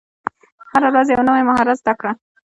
[0.71, 2.11] هره ورځ یو نوی مهارت زده کړه.